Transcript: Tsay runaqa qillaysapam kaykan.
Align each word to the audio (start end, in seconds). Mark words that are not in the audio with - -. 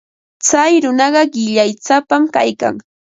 Tsay 0.45 0.73
runaqa 0.83 1.23
qillaysapam 1.33 2.23
kaykan. 2.35 2.75